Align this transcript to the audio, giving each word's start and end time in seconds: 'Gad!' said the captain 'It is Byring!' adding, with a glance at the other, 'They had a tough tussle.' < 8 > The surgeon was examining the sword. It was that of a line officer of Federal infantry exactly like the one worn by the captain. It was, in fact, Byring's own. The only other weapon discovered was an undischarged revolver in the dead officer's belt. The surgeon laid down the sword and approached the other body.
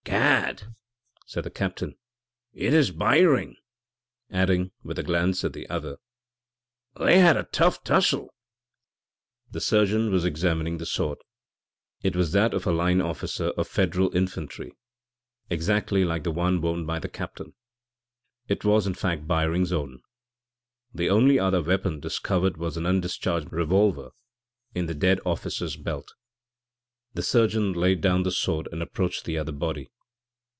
'Gad!' 0.03 0.73
said 1.27 1.43
the 1.45 1.51
captain 1.51 1.95
'It 2.53 2.73
is 2.73 2.89
Byring!' 2.91 3.55
adding, 4.31 4.71
with 4.83 4.97
a 4.97 5.03
glance 5.03 5.43
at 5.45 5.53
the 5.53 5.69
other, 5.69 5.97
'They 6.95 7.19
had 7.19 7.37
a 7.37 7.43
tough 7.43 7.83
tussle.' 7.83 8.33
< 8.93 9.45
8 9.49 9.51
> 9.51 9.51
The 9.53 9.61
surgeon 9.61 10.11
was 10.11 10.25
examining 10.25 10.79
the 10.79 10.87
sword. 10.87 11.19
It 12.01 12.15
was 12.15 12.31
that 12.31 12.51
of 12.55 12.65
a 12.65 12.71
line 12.71 12.99
officer 12.99 13.49
of 13.49 13.67
Federal 13.67 14.13
infantry 14.15 14.73
exactly 15.51 16.03
like 16.03 16.23
the 16.23 16.31
one 16.31 16.59
worn 16.61 16.85
by 16.87 16.97
the 16.97 17.07
captain. 17.07 17.53
It 18.47 18.65
was, 18.65 18.87
in 18.87 18.95
fact, 18.95 19.27
Byring's 19.27 19.71
own. 19.71 20.01
The 20.95 21.09
only 21.11 21.37
other 21.37 21.61
weapon 21.61 21.99
discovered 21.99 22.57
was 22.57 22.75
an 22.75 22.85
undischarged 22.87 23.51
revolver 23.51 24.09
in 24.73 24.87
the 24.87 24.95
dead 24.95 25.19
officer's 25.25 25.77
belt. 25.77 26.11
The 27.13 27.23
surgeon 27.23 27.73
laid 27.73 27.99
down 27.99 28.23
the 28.23 28.31
sword 28.31 28.69
and 28.71 28.81
approached 28.81 29.25
the 29.25 29.37
other 29.37 29.51
body. 29.51 29.89